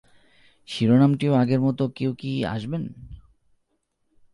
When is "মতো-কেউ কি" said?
1.61-2.31